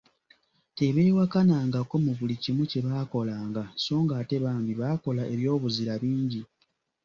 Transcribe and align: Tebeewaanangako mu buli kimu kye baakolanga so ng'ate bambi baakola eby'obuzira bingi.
Tebeewaanangako 0.77 1.95
mu 2.05 2.11
buli 2.17 2.35
kimu 2.43 2.63
kye 2.71 2.79
baakolanga 2.87 3.63
so 3.83 3.95
ng'ate 4.03 4.35
bambi 4.43 4.73
baakola 4.81 5.23
eby'obuzira 5.33 5.93
bingi. 6.01 6.41